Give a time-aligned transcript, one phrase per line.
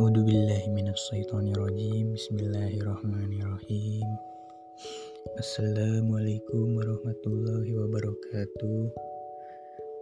[0.00, 2.16] A'udzu billahi minasyaitonir rajim.
[2.16, 4.08] Bismillahirrahmanirrahim.
[5.36, 8.96] Assalamualaikum warahmatullahi wabarakatuh.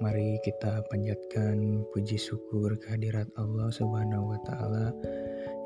[0.00, 4.96] Mari kita panjatkan puji syukur kehadirat Allah Subhanahu wa taala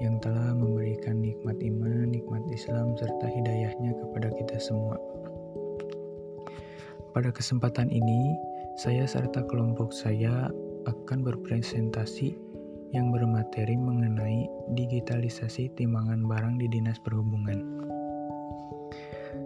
[0.02, 4.98] yang telah memberikan nikmat iman, nikmat Islam serta hidayahnya kepada kita semua.
[7.14, 8.34] Pada kesempatan ini,
[8.74, 10.50] saya serta kelompok saya
[10.90, 12.34] akan berpresentasi
[12.94, 17.86] yang bermateri mengenai digitalisasi timbangan barang di Dinas Perhubungan.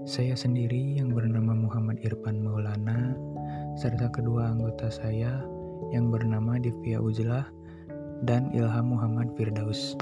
[0.04, 3.16] Saya sendiri yang bernama Muhammad Irfan Maulana
[3.76, 5.40] serta kedua anggota saya
[5.92, 7.46] yang bernama Divya Uzlah
[8.28, 9.96] dan Ilham Muhammad Firdaus.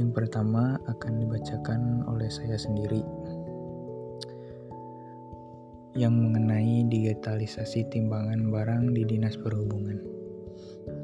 [0.00, 3.04] Yang pertama akan dibacakan oleh saya sendiri
[5.98, 10.19] yang mengenai digitalisasi timbangan barang di Dinas Perhubungan.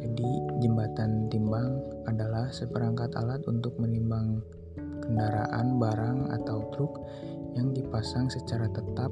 [0.03, 0.31] Jadi,
[0.63, 4.41] jembatan timbang adalah seperangkat alat untuk menimbang
[5.03, 7.03] kendaraan, barang, atau truk
[7.57, 9.09] yang dipasang secara tetap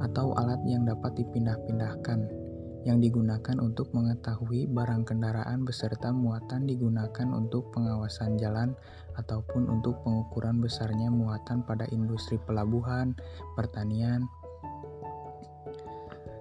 [0.00, 2.40] atau alat yang dapat dipindah-pindahkan
[2.88, 8.72] yang digunakan untuk mengetahui barang kendaraan beserta muatan digunakan untuk pengawasan jalan
[9.20, 13.12] ataupun untuk pengukuran besarnya muatan pada industri pelabuhan,
[13.52, 14.24] pertanian,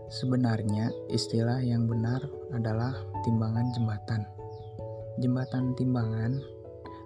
[0.09, 2.17] Sebenarnya, istilah yang benar
[2.49, 4.25] adalah timbangan jembatan.
[5.21, 6.41] Jembatan timbangan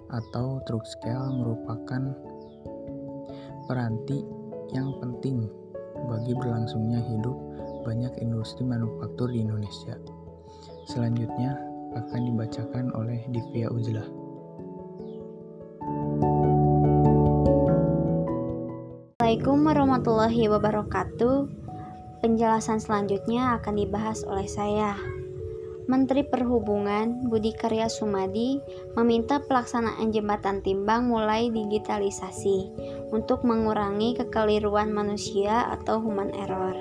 [0.08, 2.16] atau truck scale merupakan
[3.68, 4.24] peranti
[4.72, 5.52] yang penting
[6.08, 7.36] bagi berlangsungnya hidup
[7.84, 10.00] banyak industri manufaktur di Indonesia.
[10.88, 11.60] Selanjutnya
[12.00, 14.08] akan dibacakan oleh Divya Uzlah.
[19.20, 21.63] Assalamualaikum warahmatullahi wabarakatuh.
[22.24, 24.96] Penjelasan selanjutnya akan dibahas oleh saya.
[25.92, 28.64] Menteri Perhubungan Budi Karya Sumadi
[28.96, 32.72] meminta pelaksanaan jembatan timbang mulai digitalisasi
[33.12, 36.72] untuk mengurangi kekeliruan manusia atau human error.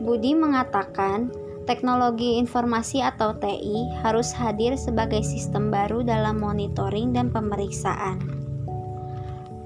[0.00, 1.28] Budi mengatakan,
[1.68, 8.35] teknologi informasi atau TI harus hadir sebagai sistem baru dalam monitoring dan pemeriksaan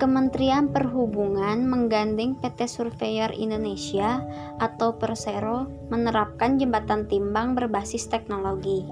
[0.01, 4.25] Kementerian Perhubungan menggandeng PT Surveyor Indonesia
[4.57, 8.89] atau Persero menerapkan jembatan timbang berbasis teknologi.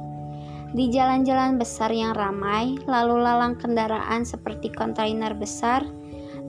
[0.77, 5.81] Di jalan-jalan besar yang ramai, lalu lalang kendaraan seperti kontainer besar,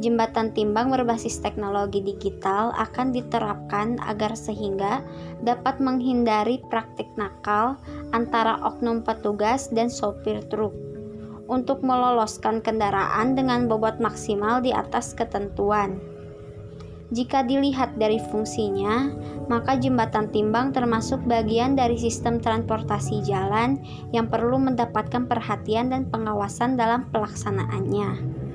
[0.03, 5.07] jembatan timbang berbasis teknologi digital akan diterapkan agar sehingga
[5.39, 7.79] dapat menghindari praktik nakal
[8.11, 10.88] antara oknum petugas dan sopir truk
[11.49, 15.97] untuk meloloskan kendaraan dengan bobot maksimal di atas ketentuan.
[17.09, 19.09] Jika dilihat dari fungsinya,
[19.49, 23.81] maka jembatan timbang termasuk bagian dari sistem transportasi jalan
[24.13, 28.45] yang perlu mendapatkan perhatian dan pengawasan dalam pelaksanaannya.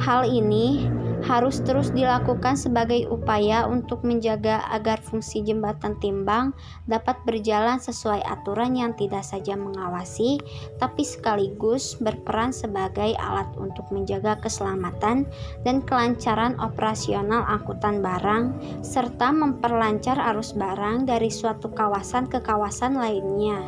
[0.00, 0.88] Hal ini
[1.28, 6.56] harus terus dilakukan sebagai upaya untuk menjaga agar fungsi jembatan timbang
[6.88, 10.40] dapat berjalan sesuai aturan yang tidak saja mengawasi,
[10.80, 15.28] tapi sekaligus berperan sebagai alat untuk menjaga keselamatan
[15.68, 23.60] dan kelancaran operasional angkutan barang, serta memperlancar arus barang dari suatu kawasan ke kawasan lainnya.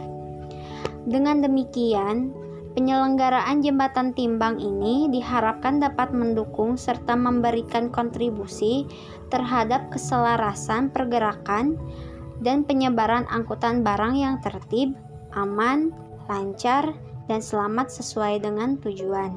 [1.02, 2.41] Dengan demikian,
[2.72, 8.88] Penyelenggaraan jembatan timbang ini diharapkan dapat mendukung serta memberikan kontribusi
[9.28, 11.76] terhadap keselarasan pergerakan
[12.40, 14.96] dan penyebaran angkutan barang yang tertib,
[15.36, 15.92] aman,
[16.32, 16.96] lancar,
[17.28, 19.36] dan selamat sesuai dengan tujuan.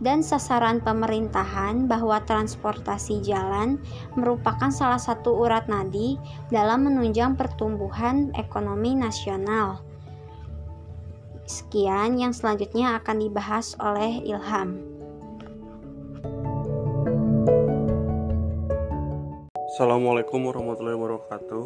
[0.00, 3.82] Dan sasaran pemerintahan bahwa transportasi jalan
[4.14, 6.16] merupakan salah satu urat nadi
[6.48, 9.89] dalam menunjang pertumbuhan ekonomi nasional
[11.50, 14.86] Sekian yang selanjutnya akan dibahas oleh Ilham.
[19.74, 21.64] Assalamualaikum warahmatullahi wabarakatuh.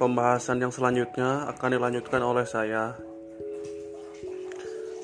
[0.00, 2.96] Pembahasan yang selanjutnya akan dilanjutkan oleh saya.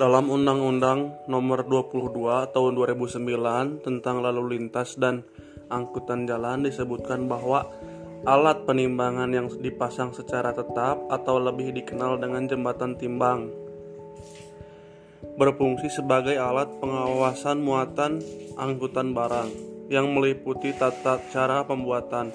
[0.01, 2.17] Dalam Undang-Undang Nomor 22
[2.49, 5.21] Tahun 2009 tentang Lalu Lintas dan
[5.69, 7.69] Angkutan Jalan disebutkan bahwa
[8.23, 13.51] alat penimbangan yang dipasang secara tetap atau lebih dikenal dengan jembatan timbang
[15.37, 18.21] berfungsi sebagai alat pengawasan muatan
[18.61, 19.51] angkutan barang
[19.89, 22.33] yang meliputi tata cara pembuatan,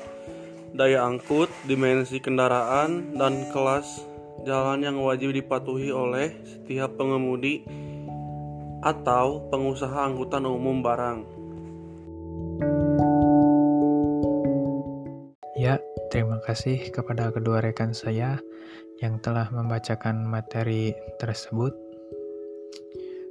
[0.77, 4.05] daya angkut, dimensi kendaraan, dan kelas
[4.45, 7.65] jalan yang wajib dipatuhi oleh setiap pengemudi
[8.85, 11.46] atau pengusaha angkutan umum barang.
[15.67, 15.83] Ya,
[16.15, 18.39] terima kasih kepada kedua rekan saya
[19.03, 21.75] yang telah membacakan materi tersebut.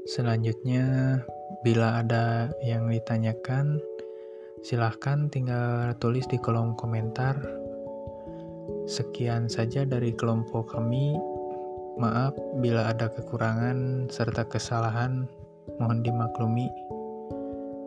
[0.05, 1.17] Selanjutnya,
[1.65, 3.81] bila ada yang ditanyakan,
[4.61, 7.41] silahkan tinggal tulis di kolom komentar.
[8.85, 11.17] Sekian saja dari kelompok kami.
[11.97, 15.25] Maaf bila ada kekurangan serta kesalahan,
[15.81, 16.69] mohon dimaklumi.